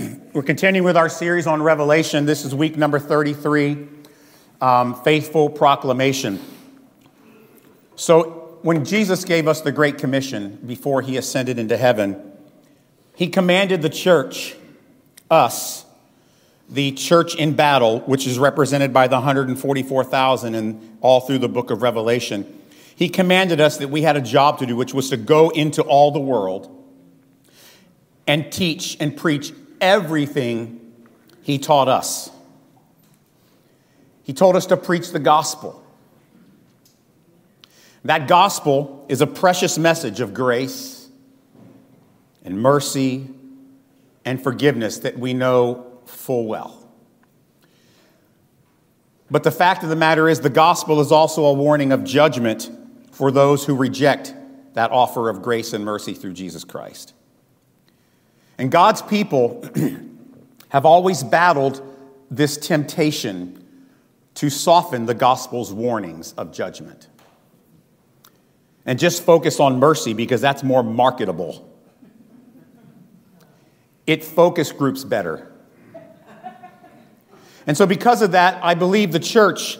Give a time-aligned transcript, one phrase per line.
[0.32, 2.24] We're continuing with our series on Revelation.
[2.24, 3.88] This is week number 33
[4.60, 6.38] um, Faithful Proclamation.
[7.96, 12.32] So, when Jesus gave us the Great Commission before he ascended into heaven,
[13.14, 14.54] he commanded the church,
[15.30, 15.84] us,
[16.68, 21.70] the church in battle, which is represented by the 144,000 and all through the book
[21.70, 22.60] of Revelation.
[22.94, 25.82] He commanded us that we had a job to do, which was to go into
[25.82, 26.76] all the world
[28.26, 30.80] and teach and preach everything
[31.42, 32.30] he taught us.
[34.22, 35.84] He told us to preach the gospel.
[38.04, 41.08] That gospel is a precious message of grace
[42.44, 43.28] and mercy
[44.24, 46.76] and forgiveness that we know full well.
[49.30, 52.70] But the fact of the matter is, the gospel is also a warning of judgment
[53.12, 54.34] for those who reject
[54.74, 57.14] that offer of grace and mercy through Jesus Christ.
[58.60, 59.66] And God's people
[60.68, 61.80] have always battled
[62.30, 63.64] this temptation
[64.34, 67.08] to soften the gospel's warnings of judgment
[68.84, 71.66] and just focus on mercy because that's more marketable.
[74.06, 75.50] It focus groups better.
[77.66, 79.78] And so, because of that, I believe the church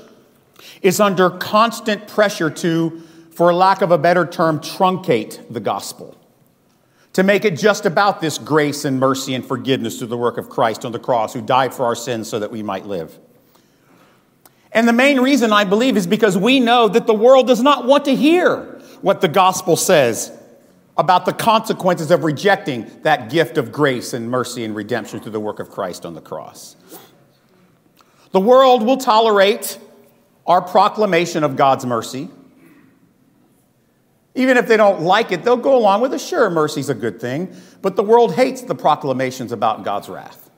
[0.81, 6.17] is under constant pressure to, for lack of a better term, truncate the gospel
[7.13, 10.49] to make it just about this grace and mercy and forgiveness through the work of
[10.49, 13.19] Christ on the cross, who died for our sins so that we might live.
[14.73, 17.87] And the main reason I believe is because we know that the world does not
[17.87, 20.33] want to hear what the gospel says
[20.97, 25.41] about the consequences of rejecting that gift of grace and mercy and redemption through the
[25.41, 26.77] work of Christ on the cross.
[28.33, 29.79] The world will tolerate
[30.47, 32.29] our proclamation of God's mercy.
[34.35, 36.21] Even if they don't like it, they'll go along with it.
[36.21, 40.51] Sure, mercy's a good thing, but the world hates the proclamations about God's wrath.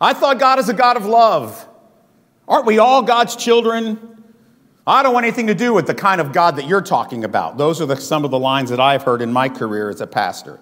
[0.00, 1.68] I thought God is a God of love.
[2.46, 4.24] Aren't we all God's children?
[4.86, 7.56] I don't want anything to do with the kind of God that you're talking about.
[7.56, 10.06] Those are the, some of the lines that I've heard in my career as a
[10.06, 10.58] pastor.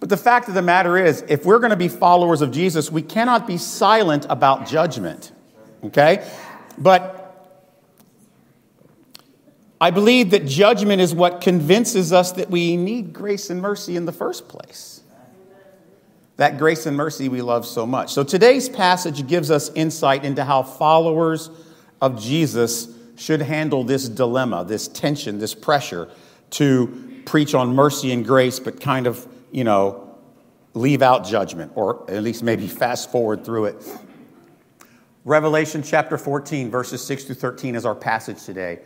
[0.00, 2.90] But the fact of the matter is, if we're going to be followers of Jesus,
[2.90, 5.30] we cannot be silent about judgment.
[5.84, 6.28] Okay?
[6.76, 7.19] But
[9.80, 14.04] I believe that judgment is what convinces us that we need grace and mercy in
[14.04, 15.02] the first place.
[16.36, 18.12] That grace and mercy we love so much.
[18.12, 21.50] So today's passage gives us insight into how followers
[22.00, 26.08] of Jesus should handle this dilemma, this tension, this pressure
[26.50, 30.18] to preach on mercy and grace, but kind of, you know,
[30.74, 34.00] leave out judgment, or at least maybe fast forward through it.
[35.24, 38.80] Revelation chapter 14, verses 6 through 13 is our passage today.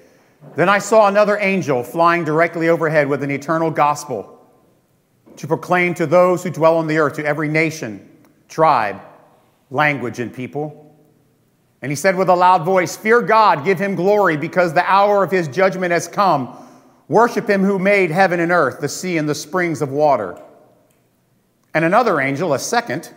[0.56, 4.30] Then I saw another angel flying directly overhead with an eternal gospel
[5.36, 8.08] to proclaim to those who dwell on the earth, to every nation,
[8.48, 9.00] tribe,
[9.70, 10.96] language, and people.
[11.82, 15.24] And he said with a loud voice, Fear God, give him glory, because the hour
[15.24, 16.56] of his judgment has come.
[17.08, 20.40] Worship him who made heaven and earth, the sea, and the springs of water.
[21.74, 23.12] And another angel, a second,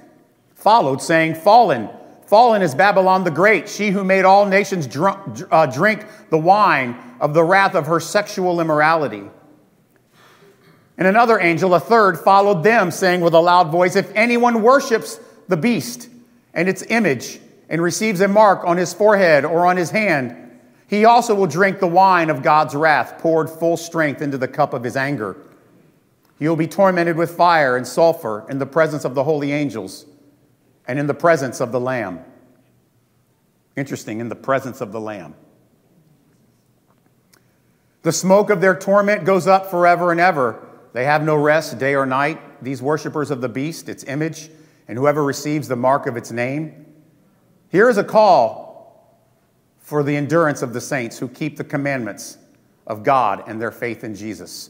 [0.55, 1.89] followed, saying, Fallen,
[2.27, 6.97] fallen is Babylon the Great, she who made all nations drunk, uh, drink the wine
[7.19, 9.23] of the wrath of her sexual immorality.
[10.97, 15.19] And another angel, a third, followed them, saying with a loud voice, If anyone worships
[15.47, 16.09] the beast
[16.53, 17.39] and its image
[17.69, 21.79] and receives a mark on his forehead or on his hand, he also will drink
[21.79, 25.37] the wine of God's wrath, poured full strength into the cup of his anger.
[26.39, 30.05] He will be tormented with fire and sulfur in the presence of the holy angels
[30.87, 32.23] and in the presence of the Lamb.
[33.75, 35.35] Interesting, in the presence of the Lamb.
[38.01, 40.65] The smoke of their torment goes up forever and ever.
[40.93, 42.63] They have no rest day or night.
[42.63, 44.49] These worshippers of the beast, its image,
[44.87, 46.85] and whoever receives the mark of its name.
[47.69, 49.27] Here is a call
[49.79, 52.37] for the endurance of the saints who keep the commandments
[52.87, 54.69] of God and their faith in Jesus.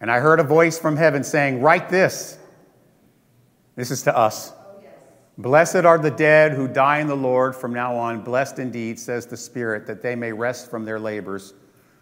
[0.00, 2.38] And I heard a voice from heaven saying, Write this.
[3.76, 4.52] This is to us.
[5.36, 8.22] Blessed are the dead who die in the Lord from now on.
[8.22, 11.54] Blessed indeed, says the Spirit, that they may rest from their labors,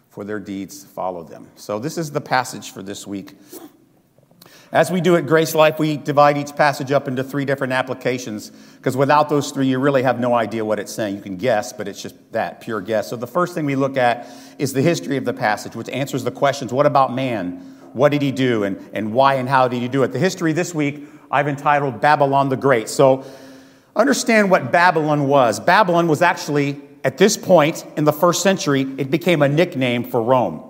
[0.09, 1.49] for their deeds follow them.
[1.55, 3.35] So, this is the passage for this week.
[4.71, 8.51] As we do at Grace Life, we divide each passage up into three different applications,
[8.77, 11.15] because without those three, you really have no idea what it's saying.
[11.15, 13.09] You can guess, but it's just that pure guess.
[13.09, 14.27] So, the first thing we look at
[14.59, 17.71] is the history of the passage, which answers the questions what about man?
[17.93, 18.63] What did he do?
[18.63, 20.11] And, and why and how did he do it?
[20.11, 22.87] The history this week I've entitled Babylon the Great.
[22.87, 23.25] So
[23.95, 25.59] understand what Babylon was.
[25.59, 30.21] Babylon was actually, at this point in the first century, it became a nickname for
[30.21, 30.63] Rome.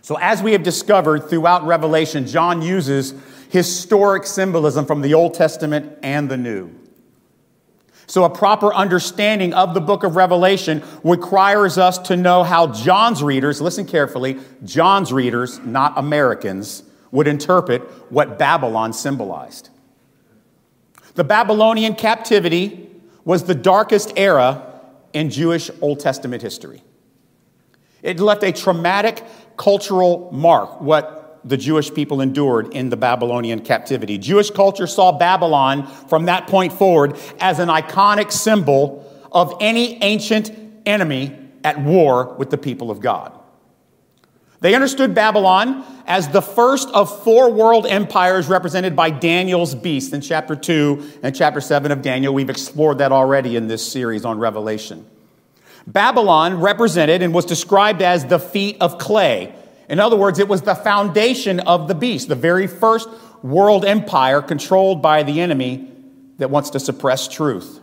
[0.00, 3.14] So, as we have discovered throughout Revelation, John uses
[3.48, 6.70] historic symbolism from the Old Testament and the New.
[8.06, 13.22] So, a proper understanding of the book of Revelation requires us to know how John's
[13.22, 17.80] readers, listen carefully, John's readers, not Americans, would interpret
[18.12, 19.70] what Babylon symbolized.
[21.14, 22.90] The Babylonian captivity
[23.24, 24.80] was the darkest era
[25.12, 26.82] in Jewish Old Testament history.
[28.02, 29.24] It left a traumatic
[29.56, 34.18] cultural mark, what the Jewish people endured in the Babylonian captivity.
[34.18, 40.52] Jewish culture saw Babylon from that point forward as an iconic symbol of any ancient
[40.86, 43.38] enemy at war with the people of God.
[44.64, 50.22] They understood Babylon as the first of four world empires represented by Daniel's beast in
[50.22, 52.32] chapter 2 and chapter 7 of Daniel.
[52.32, 55.04] We've explored that already in this series on Revelation.
[55.86, 59.54] Babylon represented and was described as the feet of clay.
[59.90, 63.10] In other words, it was the foundation of the beast, the very first
[63.42, 65.92] world empire controlled by the enemy
[66.38, 67.80] that wants to suppress truth.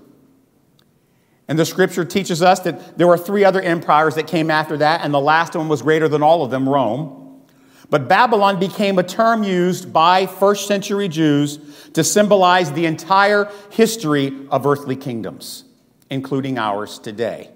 [1.51, 5.01] And the scripture teaches us that there were three other empires that came after that,
[5.03, 7.43] and the last one was greater than all of them, Rome.
[7.89, 11.59] But Babylon became a term used by first century Jews
[11.91, 15.65] to symbolize the entire history of earthly kingdoms,
[16.09, 17.49] including ours today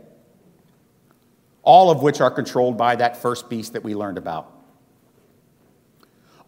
[1.65, 4.55] all of which are controlled by that first beast that we learned about.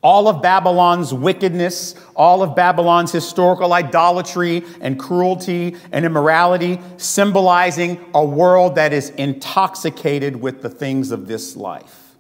[0.04, 8.24] All of Babylon's wickedness, all of Babylon's historical idolatry and cruelty and immorality, symbolizing a
[8.24, 12.16] world that is intoxicated with the things of this life.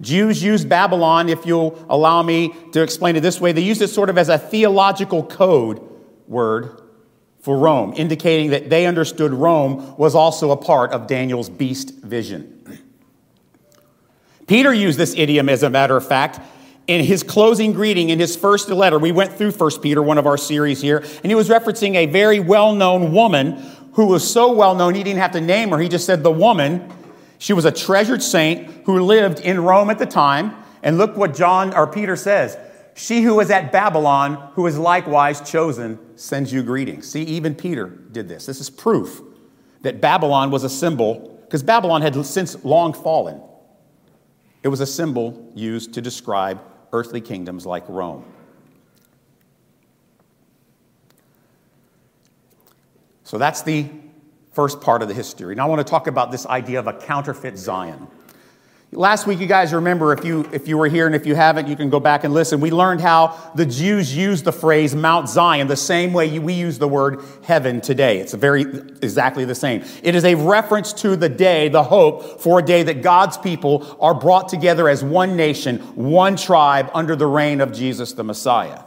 [0.00, 3.88] Jews use Babylon, if you'll allow me to explain it this way, they use it
[3.88, 5.80] sort of as a theological code
[6.26, 6.80] word
[7.40, 12.54] for Rome, indicating that they understood Rome was also a part of Daniel's beast vision.
[14.48, 16.40] Peter used this idiom, as a matter of fact,
[16.88, 18.98] in his closing greeting in his first letter.
[18.98, 22.06] We went through 1 Peter, one of our series here, and he was referencing a
[22.06, 23.62] very well known woman
[23.92, 25.78] who was so well known he didn't have to name her.
[25.78, 26.90] He just said the woman.
[27.38, 30.54] She was a treasured saint who lived in Rome at the time.
[30.82, 32.56] And look what John or Peter says.
[32.94, 37.08] She who was at Babylon, who is likewise chosen, sends you greetings.
[37.08, 38.46] See, even Peter did this.
[38.46, 39.20] This is proof
[39.82, 43.40] that Babylon was a symbol, because Babylon had since long fallen.
[44.62, 46.60] It was a symbol used to describe
[46.92, 48.24] earthly kingdoms like Rome.
[53.24, 53.86] So that's the
[54.52, 55.54] first part of the history.
[55.54, 58.08] Now I want to talk about this idea of a counterfeit Zion.
[58.92, 61.68] Last week, you guys remember, if you, if you were here and if you haven't,
[61.68, 62.58] you can go back and listen.
[62.58, 66.78] We learned how the Jews used the phrase Mount Zion the same way we use
[66.78, 68.18] the word heaven today.
[68.18, 69.84] It's very, exactly the same.
[70.02, 73.98] It is a reference to the day, the hope for a day that God's people
[74.00, 78.80] are brought together as one nation, one tribe under the reign of Jesus the Messiah.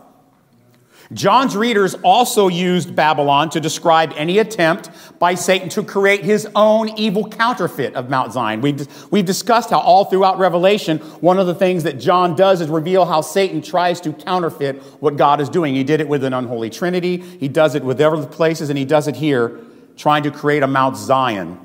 [1.13, 6.97] John's readers also used Babylon to describe any attempt by Satan to create his own
[6.97, 8.61] evil counterfeit of Mount Zion.
[8.61, 12.69] We've, we've discussed how all throughout Revelation, one of the things that John does is
[12.69, 15.75] reveal how Satan tries to counterfeit what God is doing.
[15.75, 18.85] He did it with an unholy trinity, he does it with other places, and he
[18.85, 19.59] does it here,
[19.97, 21.59] trying to create a Mount Zion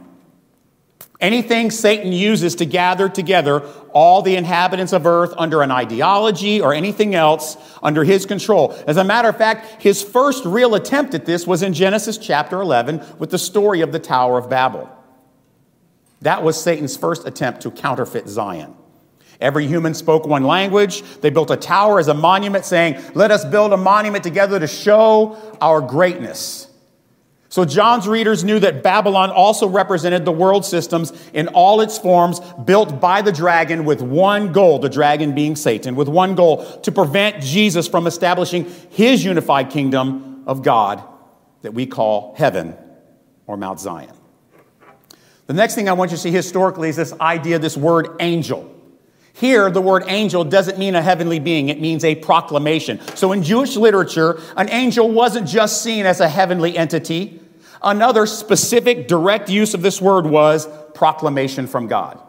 [1.20, 3.62] Anything Satan uses to gather together
[3.96, 8.76] all the inhabitants of earth under an ideology or anything else under his control.
[8.87, 12.60] As a matter of fact, his first real attempt at this was in Genesis chapter
[12.60, 14.86] 11 with the story of the Tower of Babel.
[16.20, 18.74] That was Satan's first attempt to counterfeit Zion.
[19.41, 21.03] Every human spoke one language.
[21.22, 24.67] They built a tower as a monument saying, Let us build a monument together to
[24.67, 26.66] show our greatness.
[27.56, 32.39] So John's readers knew that Babylon also represented the world systems in all its forms
[32.67, 36.93] built by the dragon with one goal, the dragon being Satan, with one goal to
[36.93, 41.03] prevent Jesus from establishing his unified kingdom of God
[41.63, 42.77] that we call heaven
[43.46, 44.13] or Mount Zion.
[45.46, 48.70] The next thing I want you to see historically is this idea, this word angel.
[49.32, 53.01] Here, the word angel doesn't mean a heavenly being, it means a proclamation.
[53.17, 57.41] So in Jewish literature, an angel wasn't just seen as a heavenly entity,
[57.86, 62.20] Another specific direct use of this word was proclamation from God.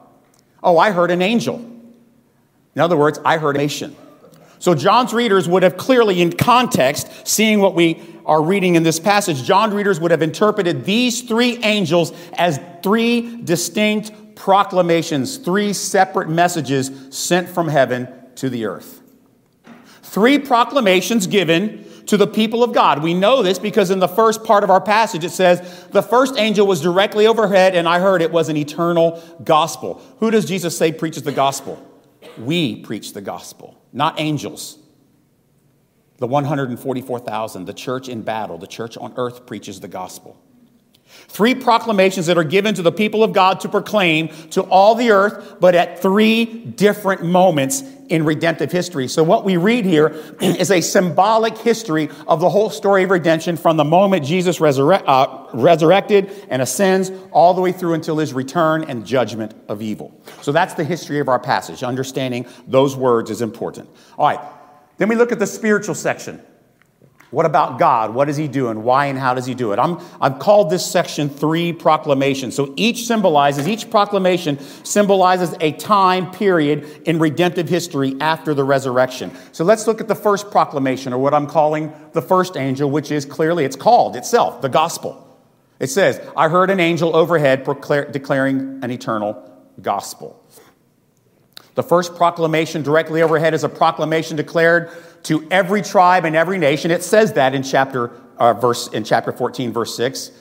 [0.61, 1.55] Oh, I heard an angel.
[2.75, 3.95] In other words, I heard a nation.
[4.59, 8.99] So John's readers would have clearly, in context, seeing what we are reading in this
[8.99, 16.29] passage, John's readers would have interpreted these three angels as three distinct proclamations, three separate
[16.29, 19.01] messages sent from heaven to the earth.
[20.03, 23.03] Three proclamations given to the people of God.
[23.03, 26.37] We know this because in the first part of our passage it says, The first
[26.37, 30.01] angel was directly overhead, and I heard it was an eternal gospel.
[30.19, 31.83] Who does Jesus say preaches the gospel?
[32.37, 34.77] We preach the gospel, not angels.
[36.17, 40.41] The 144,000, the church in battle, the church on earth preaches the gospel.
[41.27, 45.11] Three proclamations that are given to the people of God to proclaim to all the
[45.11, 49.07] earth, but at three different moments in redemptive history.
[49.07, 50.07] So, what we read here
[50.41, 55.03] is a symbolic history of the whole story of redemption from the moment Jesus resurre-
[55.05, 60.19] uh, resurrected and ascends all the way through until his return and judgment of evil.
[60.41, 61.83] So, that's the history of our passage.
[61.83, 63.89] Understanding those words is important.
[64.17, 64.39] All right,
[64.97, 66.41] then we look at the spiritual section.
[67.29, 68.13] What about God?
[68.13, 68.83] What is he doing?
[68.83, 69.79] Why and how does he do it?
[69.79, 72.55] I'm, I've called this section three proclamations.
[72.55, 79.31] So each symbolizes, each proclamation symbolizes a time period in redemptive history after the resurrection.
[79.51, 83.11] So let's look at the first proclamation, or what I'm calling the first angel, which
[83.11, 85.23] is clearly, it's called itself, the gospel.
[85.79, 87.65] It says, I heard an angel overhead
[88.11, 89.43] declaring an eternal
[89.81, 90.43] gospel.
[91.77, 94.89] The first proclamation directly overhead is a proclamation declared
[95.25, 96.89] to every tribe and every nation.
[96.89, 100.31] It says that in chapter, uh, verse, in chapter 14, verse 6.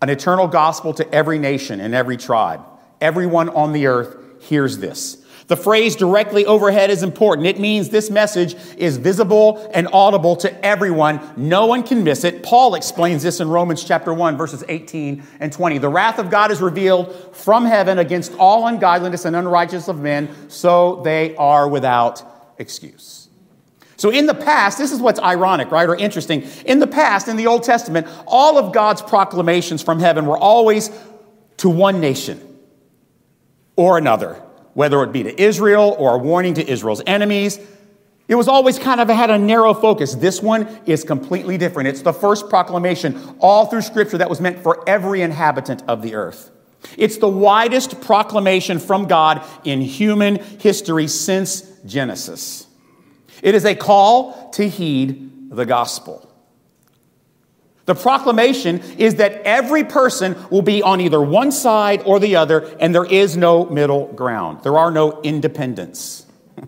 [0.00, 2.62] An eternal gospel to every nation and every tribe.
[2.98, 5.19] Everyone on the earth hears this.
[5.50, 7.48] The phrase directly overhead is important.
[7.48, 11.20] It means this message is visible and audible to everyone.
[11.36, 12.44] No one can miss it.
[12.44, 15.78] Paul explains this in Romans chapter 1, verses 18 and 20.
[15.78, 20.28] The wrath of God is revealed from heaven against all ungodliness and unrighteousness of men,
[20.48, 22.22] so they are without
[22.58, 23.28] excuse.
[23.96, 26.46] So, in the past, this is what's ironic, right, or interesting.
[26.64, 30.92] In the past, in the Old Testament, all of God's proclamations from heaven were always
[31.56, 32.40] to one nation
[33.74, 34.40] or another,
[34.80, 37.60] whether it be to Israel or a warning to Israel's enemies.
[38.28, 40.14] It was always kind of had a narrow focus.
[40.14, 41.90] This one is completely different.
[41.90, 46.14] It's the first proclamation all through Scripture that was meant for every inhabitant of the
[46.14, 46.50] earth.
[46.96, 52.66] It's the widest proclamation from God in human history since Genesis.
[53.42, 56.29] It is a call to heed the gospel.
[57.90, 62.60] The proclamation is that every person will be on either one side or the other,
[62.78, 64.62] and there is no middle ground.
[64.62, 66.24] There are no independents,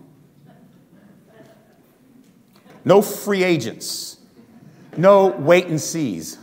[2.83, 4.17] no free agents,
[4.97, 6.37] no wait and sees.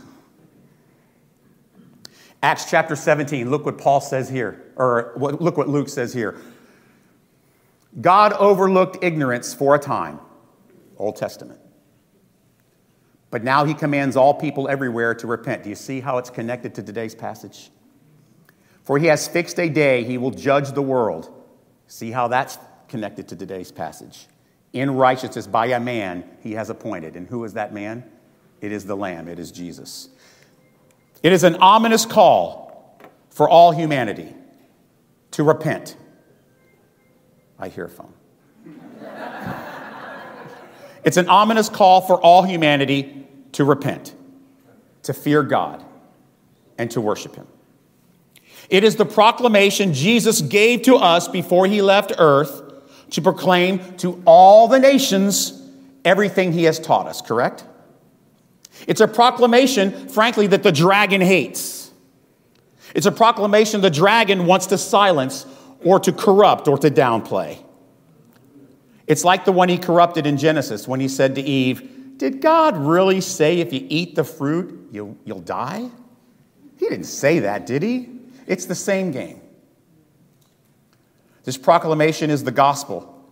[2.41, 6.41] Acts chapter 17, look what Paul says here, or look what Luke says here.
[8.01, 10.19] God overlooked ignorance for a time,
[10.97, 11.60] Old Testament.
[13.31, 15.63] But now he commands all people everywhere to repent.
[15.63, 17.71] Do you see how it's connected to today's passage?
[18.83, 21.33] For he has fixed a day he will judge the world.
[21.87, 22.57] See how that's
[22.87, 24.27] connected to today's passage.
[24.73, 27.15] In righteousness by a man he has appointed.
[27.15, 28.03] And who is that man?
[28.59, 30.09] It is the Lamb, it is Jesus.
[31.23, 34.35] It is an ominous call for all humanity
[35.31, 35.95] to repent
[37.61, 38.13] I hear a phone.
[41.03, 43.20] it's an ominous call for all humanity
[43.53, 44.15] to repent,
[45.03, 45.83] to fear God,
[46.77, 47.47] and to worship Him.
[48.69, 52.61] It is the proclamation Jesus gave to us before He left earth
[53.11, 55.61] to proclaim to all the nations
[56.05, 57.65] everything He has taught us, correct?
[58.87, 61.91] It's a proclamation, frankly, that the dragon hates.
[62.95, 65.45] It's a proclamation the dragon wants to silence
[65.83, 67.63] or to corrupt or to downplay.
[69.07, 71.89] It's like the one he corrupted in Genesis when he said to Eve,
[72.21, 75.89] Did God really say if you eat the fruit, you'll, you'll die?
[76.77, 78.09] He didn't say that, did he?
[78.45, 79.41] It's the same game.
[81.45, 83.25] This proclamation is the gospel.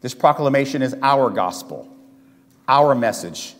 [0.00, 1.92] This proclamation is our gospel,
[2.68, 3.56] our message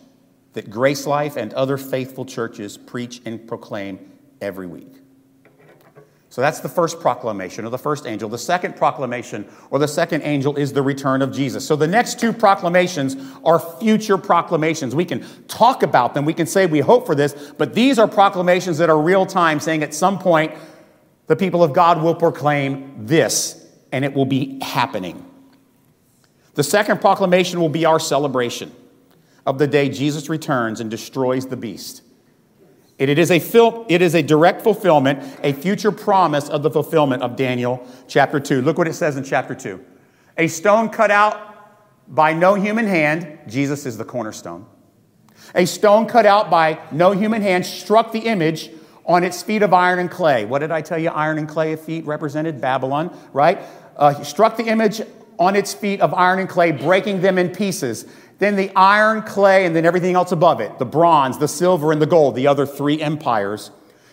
[0.53, 3.99] that Grace Life and other faithful churches preach and proclaim
[4.39, 5.00] every week.
[6.31, 8.29] So that's the first proclamation or the first angel.
[8.29, 11.67] The second proclamation or the second angel is the return of Jesus.
[11.67, 14.95] So the next two proclamations are future proclamations.
[14.95, 18.07] We can talk about them, we can say we hope for this, but these are
[18.07, 20.53] proclamations that are real time, saying at some point
[21.27, 25.29] the people of God will proclaim this and it will be happening.
[26.53, 28.73] The second proclamation will be our celebration
[29.45, 32.03] of the day Jesus returns and destroys the beast.
[33.09, 37.23] It is, a fil- it is a direct fulfillment, a future promise of the fulfillment
[37.23, 38.61] of Daniel chapter 2.
[38.61, 39.83] Look what it says in chapter 2.
[40.37, 41.51] A stone cut out
[42.07, 44.67] by no human hand, Jesus is the cornerstone.
[45.55, 48.69] A stone cut out by no human hand struck the image
[49.03, 50.45] on its feet of iron and clay.
[50.45, 51.09] What did I tell you?
[51.09, 53.61] Iron and clay feet represented Babylon, right?
[53.97, 55.01] Uh, struck the image
[55.39, 58.05] on its feet of iron and clay, breaking them in pieces.
[58.41, 62.01] Then the iron, clay, and then everything else above it, the bronze, the silver, and
[62.01, 63.69] the gold, the other three empires,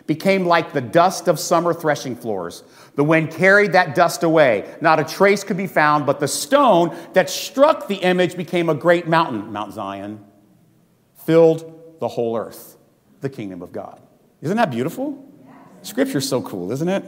[0.07, 2.63] became like the dust of summer threshing floors.
[2.97, 4.71] The wind carried that dust away.
[4.83, 8.75] Not a trace could be found, but the stone that struck the image became a
[8.75, 10.23] great mountain, Mount Zion,
[11.25, 12.77] filled the whole earth,
[13.23, 13.99] the kingdom of God.
[14.43, 15.27] Isn't that beautiful?
[15.81, 17.03] Scripture's so cool, isn't it?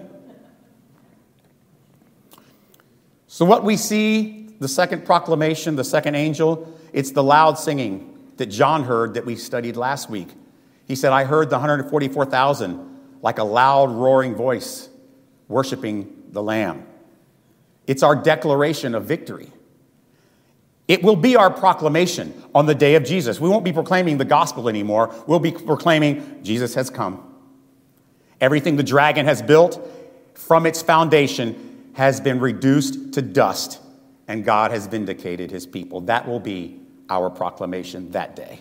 [3.26, 8.46] So, what we see, the second proclamation, the second angel, it's the loud singing that
[8.46, 10.28] John heard that we studied last week.
[10.86, 14.88] He said, I heard the 144,000 like a loud roaring voice
[15.48, 16.86] worshiping the Lamb.
[17.86, 19.50] It's our declaration of victory.
[20.88, 23.40] It will be our proclamation on the day of Jesus.
[23.40, 25.14] We won't be proclaiming the gospel anymore.
[25.26, 27.24] We'll be proclaiming Jesus has come.
[28.40, 29.86] Everything the dragon has built
[30.34, 33.80] from its foundation has been reduced to dust,
[34.30, 36.02] and God has vindicated his people.
[36.02, 38.60] That will be our proclamation that day.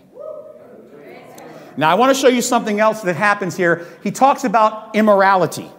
[1.77, 3.85] Now, I want to show you something else that happens here.
[4.01, 5.69] He talks about immorality.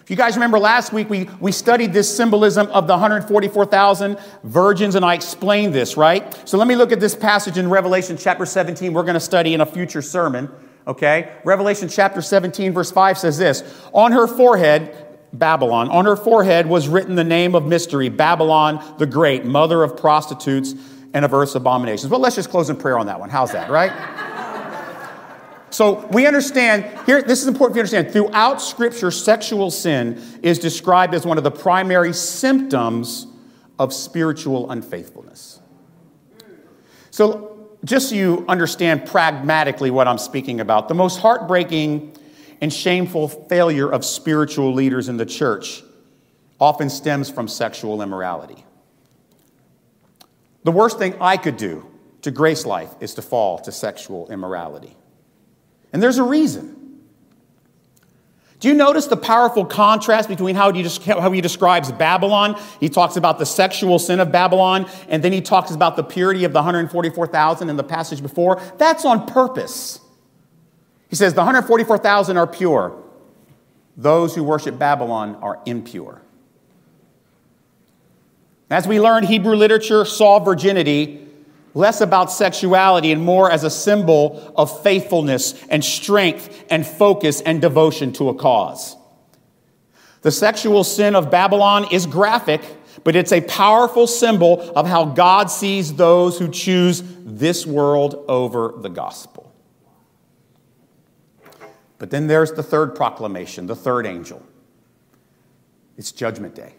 [0.00, 4.94] If you guys remember last week, we, we studied this symbolism of the 144,000 virgins,
[4.94, 6.48] and I explained this, right?
[6.48, 8.92] So let me look at this passage in Revelation chapter 17.
[8.92, 10.48] We're going to study in a future sermon,
[10.86, 11.32] okay?
[11.44, 16.88] Revelation chapter 17, verse 5 says this On her forehead, Babylon, on her forehead was
[16.88, 20.74] written the name of mystery, Babylon the Great, mother of prostitutes
[21.14, 22.10] and of earth's abominations.
[22.10, 23.30] Well, let's just close in prayer on that one.
[23.30, 23.92] How's that, right?
[25.72, 28.12] So we understand here, this is important to understand.
[28.12, 33.26] Throughout Scripture, sexual sin is described as one of the primary symptoms
[33.78, 35.60] of spiritual unfaithfulness.
[37.10, 42.16] So, just so you understand pragmatically what I'm speaking about, the most heartbreaking
[42.62, 45.82] and shameful failure of spiritual leaders in the church
[46.60, 48.64] often stems from sexual immorality.
[50.62, 51.84] The worst thing I could do
[52.22, 54.96] to grace life is to fall to sexual immorality.
[55.92, 57.00] And there's a reason.
[58.60, 60.82] Do you notice the powerful contrast between how he,
[61.40, 62.56] describes Babylon?
[62.78, 66.44] He talks about the sexual sin of Babylon, and then he talks about the purity
[66.44, 68.62] of the 144,000 in the passage before.
[68.78, 69.98] That's on purpose.
[71.12, 72.96] He says the 144,000 are pure,
[73.98, 76.22] those who worship Babylon are impure.
[78.70, 81.28] As we learned, Hebrew literature saw virginity
[81.74, 87.60] less about sexuality and more as a symbol of faithfulness and strength and focus and
[87.60, 88.96] devotion to a cause.
[90.22, 92.62] The sexual sin of Babylon is graphic,
[93.04, 98.72] but it's a powerful symbol of how God sees those who choose this world over
[98.78, 99.51] the gospel.
[102.02, 104.42] But then there's the third proclamation, the third angel.
[105.96, 106.74] It's Judgment Day.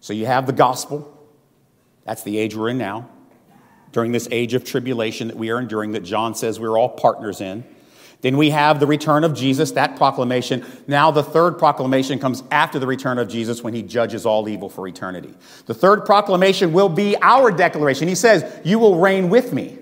[0.00, 1.18] So you have the gospel,
[2.04, 3.08] that's the age we're in now.
[3.90, 7.40] During this age of tribulation that we are enduring, that John says we're all partners
[7.40, 7.64] in.
[8.20, 10.62] Then we have the return of Jesus, that proclamation.
[10.86, 14.68] Now, the third proclamation comes after the return of Jesus when he judges all evil
[14.68, 15.32] for eternity.
[15.64, 18.08] The third proclamation will be our declaration.
[18.08, 19.78] He says, You will reign with me.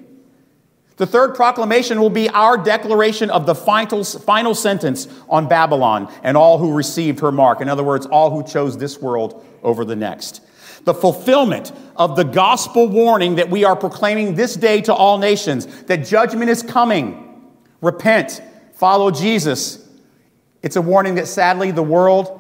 [1.00, 6.36] The third proclamation will be our declaration of the final, final sentence on Babylon and
[6.36, 7.62] all who received her mark.
[7.62, 10.42] In other words, all who chose this world over the next
[10.84, 15.66] the fulfillment of the gospel warning that we are proclaiming this day to all nations
[15.84, 17.50] that judgment is coming.
[17.80, 18.42] Repent,
[18.74, 19.88] follow Jesus.
[20.62, 22.36] It's a warning that sadly the world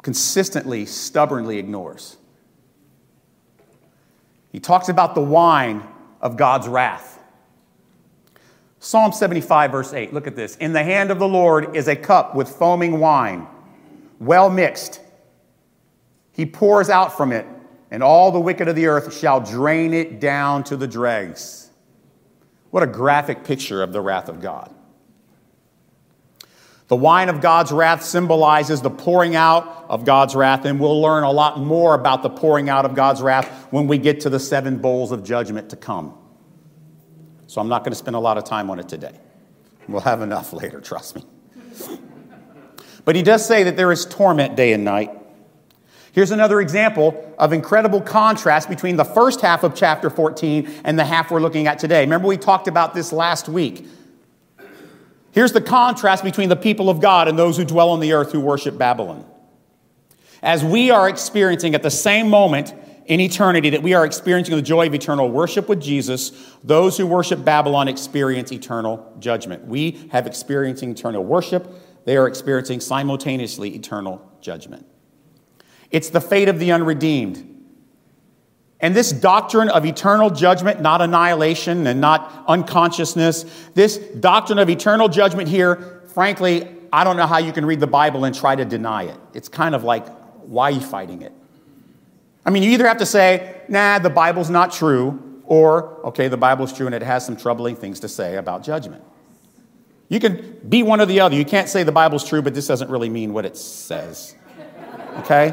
[0.00, 2.16] consistently, stubbornly ignores.
[4.50, 5.82] He talks about the wine
[6.20, 7.18] of God's wrath.
[8.78, 10.56] Psalm 75, verse 8, look at this.
[10.56, 13.46] In the hand of the Lord is a cup with foaming wine,
[14.18, 15.00] well mixed
[16.40, 17.46] he pours out from it,
[17.90, 21.70] and all the wicked of the earth shall drain it down to the dregs.
[22.70, 24.74] What a graphic picture of the wrath of God.
[26.90, 31.22] The wine of God's wrath symbolizes the pouring out of God's wrath, and we'll learn
[31.22, 34.40] a lot more about the pouring out of God's wrath when we get to the
[34.40, 36.18] seven bowls of judgment to come.
[37.46, 39.12] So I'm not going to spend a lot of time on it today.
[39.86, 41.22] We'll have enough later, trust me.
[43.04, 45.12] But he does say that there is torment day and night.
[46.10, 51.04] Here's another example of incredible contrast between the first half of chapter 14 and the
[51.04, 52.00] half we're looking at today.
[52.00, 53.86] Remember, we talked about this last week.
[55.32, 58.32] Here's the contrast between the people of God and those who dwell on the earth
[58.32, 59.24] who worship Babylon.
[60.42, 62.74] As we are experiencing at the same moment
[63.06, 67.06] in eternity that we are experiencing the joy of eternal worship with Jesus, those who
[67.06, 69.66] worship Babylon experience eternal judgment.
[69.66, 71.68] We have experiencing eternal worship,
[72.04, 74.86] they are experiencing simultaneously eternal judgment.
[75.90, 77.59] It's the fate of the unredeemed.
[78.82, 85.08] And this doctrine of eternal judgment, not annihilation and not unconsciousness, this doctrine of eternal
[85.08, 88.64] judgment here, frankly, I don't know how you can read the Bible and try to
[88.64, 89.16] deny it.
[89.34, 91.32] It's kind of like, why are you fighting it?
[92.44, 96.36] I mean, you either have to say, nah, the Bible's not true, or, okay, the
[96.36, 99.04] Bible's true and it has some troubling things to say about judgment.
[100.08, 101.36] You can be one or the other.
[101.36, 104.34] You can't say the Bible's true, but this doesn't really mean what it says.
[105.18, 105.52] Okay?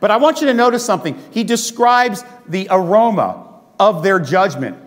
[0.00, 1.22] But I want you to notice something.
[1.30, 4.78] He describes the aroma of their judgment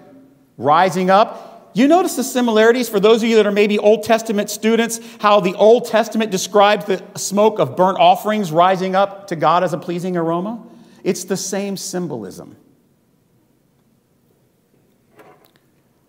[0.58, 1.72] rising up.
[1.74, 5.40] You notice the similarities for those of you that are maybe Old Testament students, how
[5.40, 9.78] the Old Testament describes the smoke of burnt offerings rising up to God as a
[9.78, 10.64] pleasing aroma?
[11.04, 12.56] It's the same symbolism.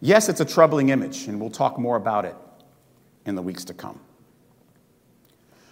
[0.00, 2.34] Yes, it's a troubling image, and we'll talk more about it
[3.26, 4.00] in the weeks to come.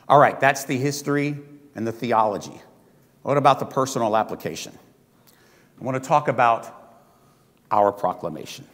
[0.07, 1.39] All right, that's the history
[1.75, 2.61] and the theology.
[3.29, 4.73] What about the personal application?
[5.79, 6.97] I want to talk about
[7.71, 8.65] our proclamation.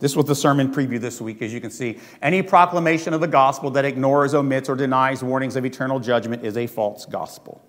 [0.00, 1.98] This was the sermon preview this week, as you can see.
[2.20, 6.58] Any proclamation of the gospel that ignores, omits, or denies warnings of eternal judgment is
[6.58, 7.64] a false gospel.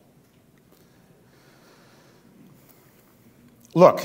[3.74, 4.04] Look,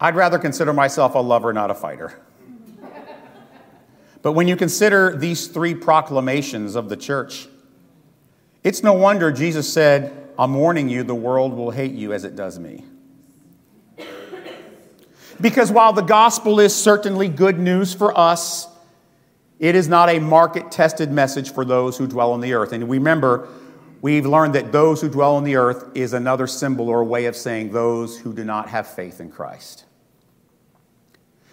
[0.00, 2.20] I'd rather consider myself a lover, not a fighter.
[4.22, 7.46] but when you consider these three proclamations of the church,
[8.64, 12.36] it's no wonder Jesus said, I'm warning you, the world will hate you as it
[12.36, 12.84] does me.
[15.40, 18.68] Because while the gospel is certainly good news for us,
[19.58, 22.72] it is not a market tested message for those who dwell on the earth.
[22.72, 23.48] And remember,
[24.02, 27.36] we've learned that those who dwell on the earth is another symbol or way of
[27.36, 29.84] saying those who do not have faith in Christ.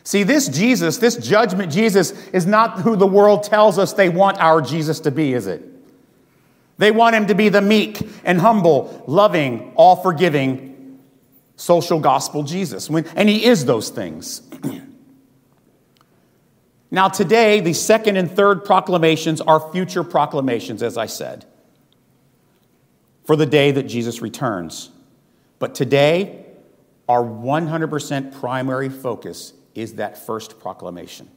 [0.06, 4.38] See, this Jesus, this judgment Jesus, is not who the world tells us they want
[4.40, 5.73] our Jesus to be, is it?
[6.78, 11.00] They want him to be the meek and humble, loving, all forgiving,
[11.56, 12.90] social gospel Jesus.
[12.90, 14.42] And he is those things.
[16.92, 21.46] now, today, the second and third proclamations are future proclamations, as I said,
[23.26, 24.90] for the day that Jesus returns.
[25.60, 26.44] But today,
[27.08, 31.30] our 100% primary focus is that first proclamation.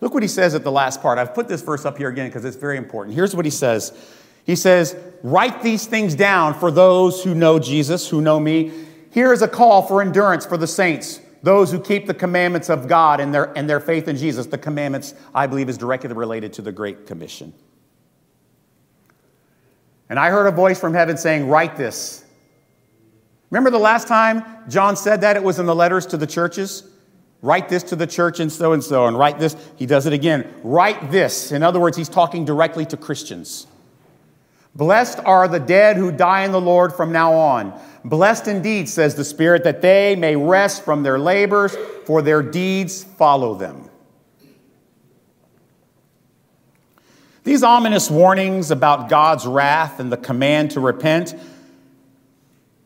[0.00, 1.18] Look what he says at the last part.
[1.18, 3.14] I've put this verse up here again because it's very important.
[3.14, 3.92] Here's what he says
[4.44, 8.72] He says, Write these things down for those who know Jesus, who know me.
[9.10, 12.86] Here is a call for endurance for the saints, those who keep the commandments of
[12.86, 14.46] God and their, and their faith in Jesus.
[14.46, 17.52] The commandments, I believe, is directly related to the Great Commission.
[20.08, 22.24] And I heard a voice from heaven saying, Write this.
[23.50, 25.36] Remember the last time John said that?
[25.36, 26.89] It was in the letters to the churches.
[27.42, 29.56] Write this to the church and so and so, and write this.
[29.76, 30.52] He does it again.
[30.62, 31.52] Write this.
[31.52, 33.66] In other words, he's talking directly to Christians.
[34.74, 37.78] Blessed are the dead who die in the Lord from now on.
[38.04, 41.74] Blessed indeed, says the Spirit, that they may rest from their labors,
[42.04, 43.88] for their deeds follow them.
[47.42, 51.34] These ominous warnings about God's wrath and the command to repent,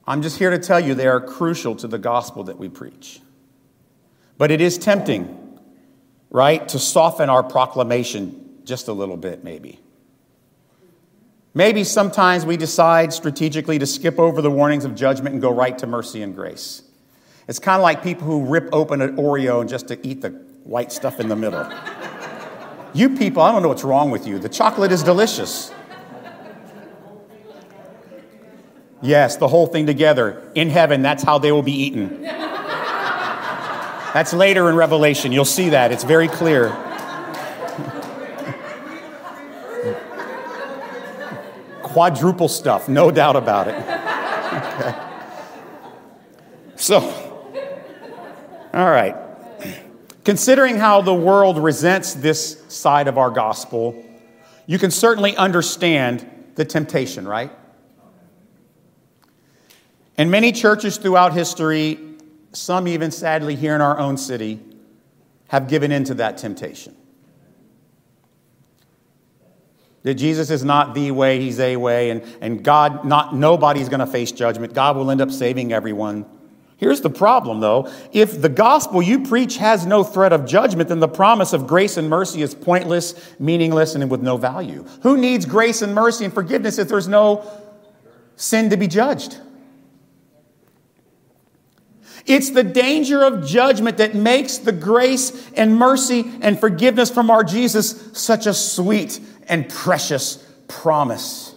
[0.06, 3.20] I'm just here to tell you they are crucial to the gospel that we preach.
[4.36, 5.58] But it is tempting,
[6.30, 9.80] right, to soften our proclamation just a little bit, maybe.
[11.56, 15.78] Maybe sometimes we decide strategically to skip over the warnings of judgment and go right
[15.78, 16.82] to mercy and grace.
[17.46, 20.30] It's kind of like people who rip open an Oreo and just to eat the
[20.64, 21.70] white stuff in the middle.
[22.92, 24.40] you people, I don't know what's wrong with you.
[24.40, 25.70] The chocolate is delicious.
[29.00, 30.50] Yes, the whole thing together.
[30.54, 32.24] In heaven, that's how they will be eaten.
[34.14, 35.32] That's later in Revelation.
[35.32, 35.90] You'll see that.
[35.90, 36.70] It's very clear.
[41.82, 43.74] Quadruple stuff, no doubt about it.
[43.74, 44.94] Okay.
[46.76, 47.00] So,
[48.72, 49.16] all right.
[50.24, 54.00] Considering how the world resents this side of our gospel,
[54.66, 57.50] you can certainly understand the temptation, right?
[60.16, 62.13] And many churches throughout history
[62.54, 64.60] some even sadly here in our own city,
[65.48, 66.96] have given in to that temptation.
[70.02, 74.06] That Jesus is not the way, he's a way, and, and God, not nobody's to
[74.06, 74.74] face judgment.
[74.74, 76.26] God will end up saving everyone.
[76.76, 77.90] Here's the problem, though.
[78.12, 81.96] If the gospel you preach has no threat of judgment, then the promise of grace
[81.96, 84.84] and mercy is pointless, meaningless, and with no value.
[85.02, 87.48] Who needs grace and mercy and forgiveness if there's no
[88.36, 89.38] sin to be judged?
[92.26, 97.44] It's the danger of judgment that makes the grace and mercy and forgiveness from our
[97.44, 101.54] Jesus such a sweet and precious promise.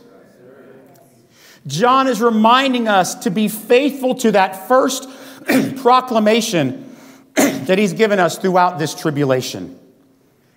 [1.65, 5.07] John is reminding us to be faithful to that first
[5.77, 6.95] proclamation
[7.35, 9.79] that he's given us throughout this tribulation.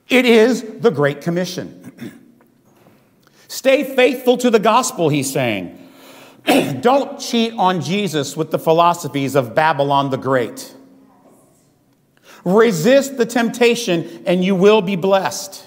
[0.08, 2.20] It is the Great Commission.
[3.48, 5.79] Stay faithful to the gospel, he's saying.
[6.80, 10.74] Don't cheat on Jesus with the philosophies of Babylon the Great.
[12.44, 15.64] Resist the temptation and you will be blessed.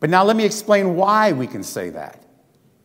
[0.00, 2.22] But now let me explain why we can say that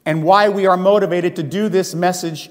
[0.05, 2.49] and why we are motivated to do this message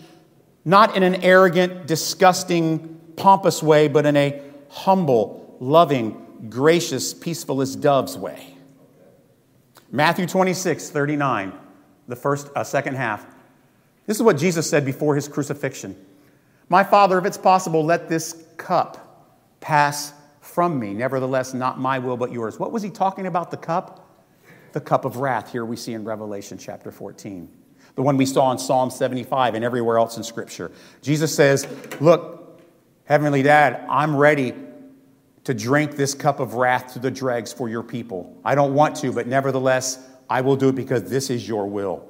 [0.64, 7.74] not in an arrogant, disgusting, pompous way, but in a humble, loving, gracious, peaceful as
[7.74, 8.51] doves way.
[9.94, 11.52] Matthew 26, 39,
[12.08, 13.26] the first, uh, second half.
[14.06, 15.94] This is what Jesus said before his crucifixion.
[16.70, 20.94] My Father, if it's possible, let this cup pass from me.
[20.94, 22.58] Nevertheless, not my will, but yours.
[22.58, 24.08] What was he talking about, the cup?
[24.72, 27.46] The cup of wrath, here we see in Revelation chapter 14,
[27.94, 30.72] the one we saw in Psalm 75 and everywhere else in Scripture.
[31.02, 31.68] Jesus says,
[32.00, 32.58] Look,
[33.04, 34.54] Heavenly Dad, I'm ready
[35.44, 38.38] to drink this cup of wrath to the dregs for your people.
[38.44, 39.98] I don't want to, but nevertheless,
[40.30, 42.08] I will do it because this is your will.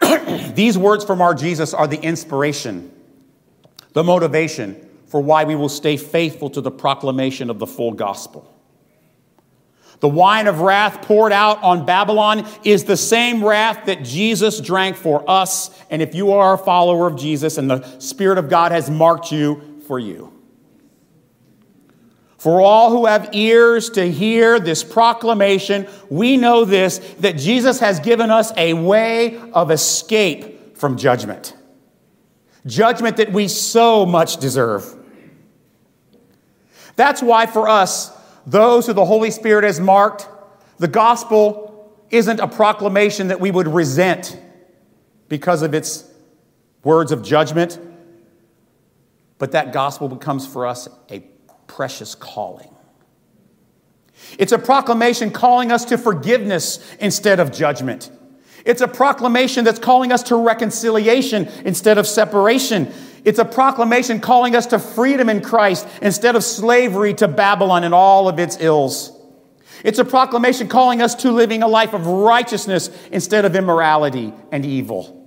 [0.54, 2.90] These words from our Jesus are the inspiration,
[3.92, 8.48] the motivation for why we will stay faithful to the proclamation of the full gospel.
[10.00, 14.96] The wine of wrath poured out on Babylon is the same wrath that Jesus drank
[14.96, 15.70] for us.
[15.90, 19.30] And if you are a follower of Jesus and the Spirit of God has marked
[19.30, 20.31] you for you.
[22.42, 28.00] For all who have ears to hear this proclamation, we know this that Jesus has
[28.00, 31.56] given us a way of escape from judgment.
[32.66, 34.92] Judgment that we so much deserve.
[36.96, 38.10] That's why, for us,
[38.44, 40.28] those who the Holy Spirit has marked,
[40.78, 44.36] the gospel isn't a proclamation that we would resent
[45.28, 46.10] because of its
[46.82, 47.78] words of judgment,
[49.38, 51.20] but that gospel becomes for us a
[51.74, 52.68] precious calling.
[54.38, 58.10] It's a proclamation calling us to forgiveness instead of judgment.
[58.64, 62.92] It's a proclamation that's calling us to reconciliation instead of separation.
[63.24, 67.94] It's a proclamation calling us to freedom in Christ instead of slavery to Babylon and
[67.94, 69.18] all of its ills.
[69.82, 74.64] It's a proclamation calling us to living a life of righteousness instead of immorality and
[74.64, 75.21] evil.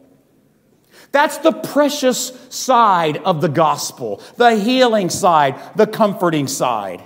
[1.11, 7.03] That's the precious side of the gospel, the healing side, the comforting side.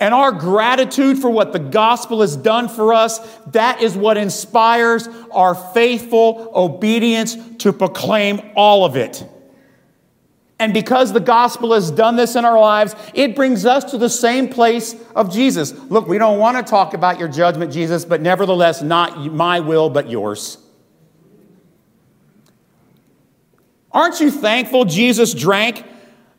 [0.00, 5.08] And our gratitude for what the gospel has done for us, that is what inspires
[5.32, 9.26] our faithful obedience to proclaim all of it.
[10.60, 14.10] And because the gospel has done this in our lives, it brings us to the
[14.10, 15.72] same place of Jesus.
[15.72, 19.88] Look, we don't want to talk about your judgment, Jesus, but nevertheless, not my will,
[19.88, 20.58] but yours.
[23.92, 25.84] Aren't you thankful Jesus drank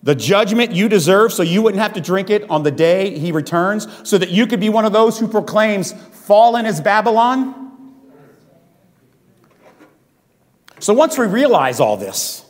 [0.01, 3.31] the judgment you deserve so you wouldn't have to drink it on the day he
[3.31, 7.65] returns, so that you could be one of those who proclaims, Fallen is Babylon?
[10.79, 12.45] So once we realize all this,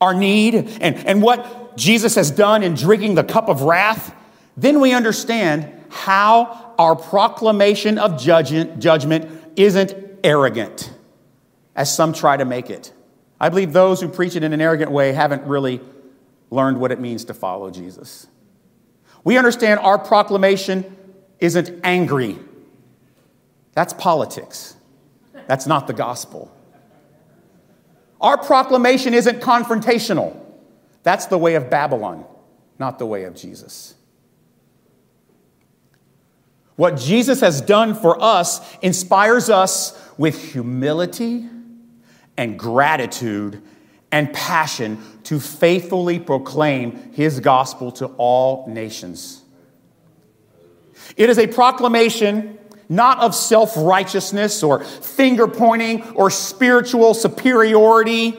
[0.00, 4.14] our need, and, and what Jesus has done in drinking the cup of wrath,
[4.56, 9.94] then we understand how our proclamation of judgment, judgment isn't
[10.24, 10.92] arrogant,
[11.76, 12.92] as some try to make it.
[13.44, 15.82] I believe those who preach it in an arrogant way haven't really
[16.50, 18.26] learned what it means to follow Jesus.
[19.22, 20.96] We understand our proclamation
[21.40, 22.38] isn't angry.
[23.74, 24.76] That's politics.
[25.46, 26.50] That's not the gospel.
[28.18, 30.40] Our proclamation isn't confrontational.
[31.02, 32.24] That's the way of Babylon,
[32.78, 33.92] not the way of Jesus.
[36.76, 41.50] What Jesus has done for us inspires us with humility
[42.36, 43.62] and gratitude
[44.10, 49.42] and passion to faithfully proclaim his gospel to all nations.
[51.16, 58.38] It is a proclamation not of self righteousness or finger pointing or spiritual superiority.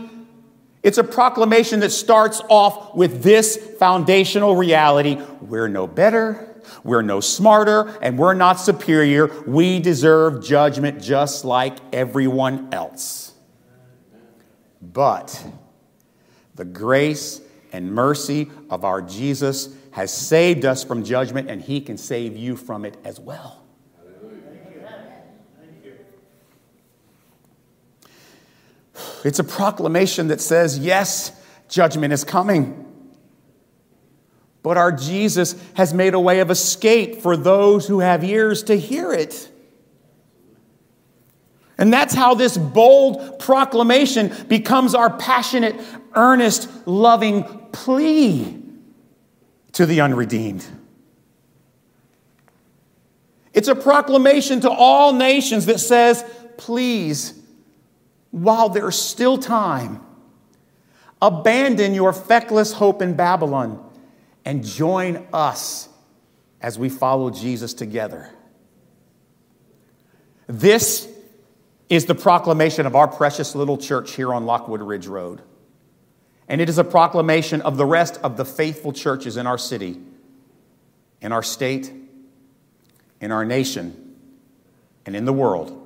[0.84, 7.20] It's a proclamation that starts off with this foundational reality we're no better, we're no
[7.20, 9.28] smarter, and we're not superior.
[9.44, 13.35] We deserve judgment just like everyone else.
[14.94, 15.44] But
[16.56, 21.98] the grace and mercy of our Jesus has saved us from judgment, and He can
[21.98, 23.62] save you from it as well.
[29.24, 31.32] It's a proclamation that says, yes,
[31.68, 32.84] judgment is coming.
[34.62, 38.76] But our Jesus has made a way of escape for those who have ears to
[38.76, 39.50] hear it.
[41.78, 45.80] And that's how this bold proclamation becomes our passionate,
[46.14, 48.62] earnest, loving plea
[49.74, 50.66] to the unredeemed.
[53.54, 56.24] It's a proclamation to all nations that says,
[56.58, 57.34] please,
[58.32, 60.02] while there's still time,
[61.22, 63.82] abandon your feckless hope in Babylon
[64.44, 65.90] and join us
[66.62, 68.30] as we follow Jesus together.
[70.48, 71.08] This
[71.90, 75.42] is the proclamation of our precious little church here on Lockwood Ridge Road.
[76.48, 80.00] And it is a proclamation of the rest of the faithful churches in our city,
[81.22, 81.92] in our state,
[83.22, 84.16] in our nation,
[85.06, 85.82] and in the world.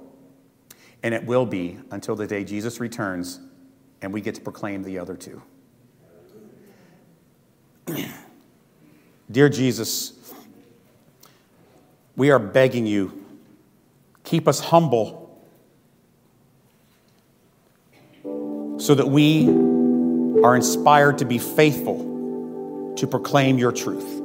[1.03, 3.39] And it will be until the day Jesus returns
[4.01, 5.41] and we get to proclaim the other two.
[9.31, 10.13] Dear Jesus,
[12.15, 13.25] we are begging you,
[14.23, 15.28] keep us humble
[18.79, 19.47] so that we
[20.43, 24.21] are inspired to be faithful to proclaim your truth.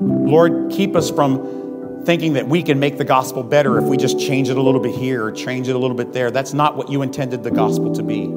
[0.00, 4.20] Lord, keep us from thinking that we can make the gospel better if we just
[4.20, 6.30] change it a little bit here or change it a little bit there.
[6.30, 8.30] That's not what you intended the gospel to be.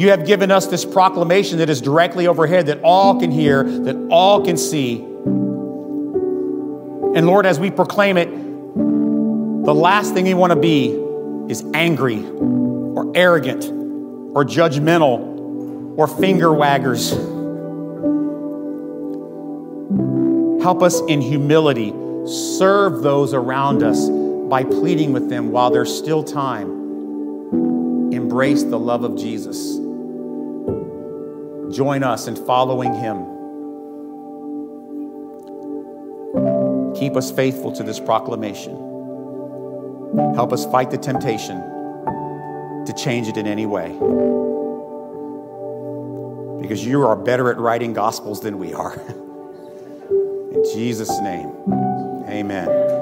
[0.00, 3.96] You have given us this proclamation that is directly overhead, that all can hear, that
[4.10, 5.00] all can see.
[7.14, 8.30] And Lord, as we proclaim it,
[9.64, 10.98] the last thing we want to be
[11.48, 13.64] is angry or arrogant
[14.34, 17.10] or judgmental or finger waggers.
[20.62, 21.92] Help us in humility
[22.26, 24.08] serve those around us
[24.48, 26.70] by pleading with them while there's still time.
[28.12, 29.76] Embrace the love of Jesus.
[31.74, 33.32] Join us in following Him.
[36.94, 38.91] Keep us faithful to this proclamation.
[40.34, 41.56] Help us fight the temptation
[42.86, 43.88] to change it in any way.
[46.60, 48.94] Because you are better at writing gospels than we are.
[50.52, 51.50] In Jesus' name,
[52.28, 53.01] amen.